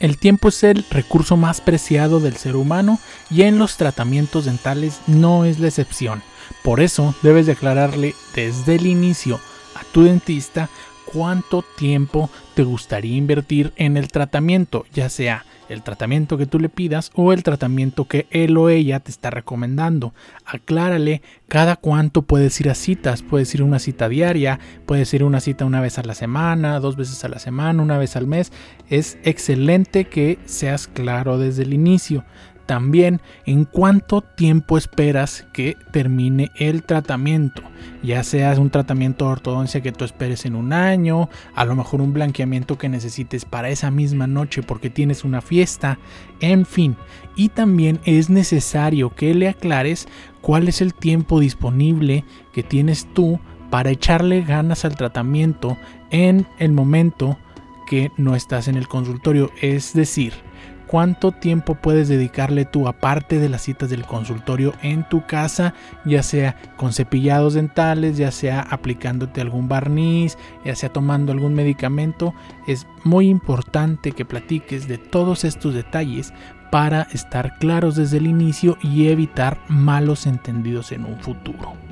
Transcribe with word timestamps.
El 0.00 0.16
tiempo 0.16 0.48
es 0.48 0.64
el 0.64 0.86
recurso 0.90 1.36
más 1.36 1.60
preciado 1.60 2.20
del 2.20 2.36
ser 2.36 2.56
humano 2.56 2.98
y 3.30 3.42
en 3.42 3.58
los 3.58 3.76
tratamientos 3.76 4.46
dentales 4.46 4.98
no 5.06 5.44
es 5.44 5.58
la 5.58 5.68
excepción. 5.68 6.22
Por 6.62 6.80
eso 6.80 7.14
debes 7.22 7.44
declararle 7.44 8.14
desde 8.34 8.76
el 8.76 8.86
inicio 8.86 9.40
a 9.74 9.84
tu 9.92 10.04
dentista 10.04 10.70
cuánto 11.12 11.64
tiempo 11.76 12.30
te 12.54 12.62
gustaría 12.62 13.16
invertir 13.16 13.72
en 13.76 13.96
el 13.96 14.08
tratamiento, 14.08 14.84
ya 14.92 15.08
sea 15.08 15.44
el 15.70 15.82
tratamiento 15.82 16.36
que 16.36 16.46
tú 16.46 16.58
le 16.58 16.68
pidas 16.68 17.12
o 17.14 17.32
el 17.32 17.44
tratamiento 17.44 18.06
que 18.06 18.26
él 18.30 18.56
o 18.56 18.68
ella 18.68 18.98
te 18.98 19.10
está 19.10 19.30
recomendando. 19.30 20.12
Aclárale 20.44 21.22
cada 21.46 21.76
cuánto 21.76 22.22
puedes 22.22 22.60
ir 22.60 22.70
a 22.70 22.74
citas. 22.74 23.22
Puedes 23.22 23.54
ir 23.54 23.62
una 23.62 23.78
cita 23.78 24.08
diaria, 24.08 24.58
puedes 24.84 25.14
ir 25.14 25.22
una 25.22 25.40
cita 25.40 25.64
una 25.64 25.80
vez 25.80 25.98
a 25.98 26.02
la 26.02 26.14
semana, 26.14 26.80
dos 26.80 26.96
veces 26.96 27.24
a 27.24 27.28
la 27.28 27.38
semana, 27.38 27.82
una 27.82 27.98
vez 27.98 28.16
al 28.16 28.26
mes. 28.26 28.52
Es 28.88 29.16
excelente 29.22 30.06
que 30.06 30.38
seas 30.44 30.88
claro 30.88 31.38
desde 31.38 31.62
el 31.62 31.72
inicio 31.72 32.24
también 32.70 33.20
en 33.46 33.64
cuánto 33.64 34.20
tiempo 34.20 34.78
esperas 34.78 35.44
que 35.52 35.76
termine 35.90 36.52
el 36.54 36.84
tratamiento. 36.84 37.62
Ya 38.00 38.22
sea 38.22 38.52
un 38.60 38.70
tratamiento 38.70 39.24
de 39.24 39.32
ortodoncia 39.32 39.80
que 39.80 39.90
tú 39.90 40.04
esperes 40.04 40.44
en 40.44 40.54
un 40.54 40.72
año, 40.72 41.28
a 41.56 41.64
lo 41.64 41.74
mejor 41.74 42.00
un 42.00 42.12
blanqueamiento 42.12 42.78
que 42.78 42.88
necesites 42.88 43.44
para 43.44 43.70
esa 43.70 43.90
misma 43.90 44.28
noche 44.28 44.62
porque 44.62 44.88
tienes 44.88 45.24
una 45.24 45.40
fiesta, 45.40 45.98
en 46.38 46.64
fin. 46.64 46.94
Y 47.34 47.48
también 47.48 47.98
es 48.04 48.30
necesario 48.30 49.16
que 49.16 49.34
le 49.34 49.48
aclares 49.48 50.06
cuál 50.40 50.68
es 50.68 50.80
el 50.80 50.94
tiempo 50.94 51.40
disponible 51.40 52.24
que 52.52 52.62
tienes 52.62 53.12
tú 53.14 53.40
para 53.68 53.90
echarle 53.90 54.42
ganas 54.42 54.84
al 54.84 54.94
tratamiento 54.94 55.76
en 56.12 56.46
el 56.60 56.70
momento 56.70 57.36
que 57.88 58.12
no 58.16 58.36
estás 58.36 58.68
en 58.68 58.76
el 58.76 58.86
consultorio. 58.86 59.50
Es 59.60 59.92
decir, 59.92 60.34
cuánto 60.90 61.30
tiempo 61.30 61.76
puedes 61.76 62.08
dedicarle 62.08 62.64
tú 62.64 62.88
aparte 62.88 63.38
de 63.38 63.48
las 63.48 63.62
citas 63.62 63.90
del 63.90 64.04
consultorio 64.04 64.74
en 64.82 65.08
tu 65.08 65.24
casa, 65.24 65.72
ya 66.04 66.24
sea 66.24 66.56
con 66.76 66.92
cepillados 66.92 67.54
dentales, 67.54 68.16
ya 68.16 68.32
sea 68.32 68.60
aplicándote 68.60 69.40
algún 69.40 69.68
barniz, 69.68 70.36
ya 70.64 70.74
sea 70.74 70.88
tomando 70.88 71.30
algún 71.30 71.54
medicamento. 71.54 72.34
Es 72.66 72.88
muy 73.04 73.28
importante 73.28 74.10
que 74.10 74.24
platiques 74.24 74.88
de 74.88 74.98
todos 74.98 75.44
estos 75.44 75.74
detalles 75.74 76.32
para 76.72 77.02
estar 77.12 77.58
claros 77.58 77.94
desde 77.94 78.16
el 78.16 78.26
inicio 78.26 78.76
y 78.82 79.08
evitar 79.08 79.58
malos 79.68 80.26
entendidos 80.26 80.90
en 80.90 81.04
un 81.04 81.20
futuro. 81.20 81.89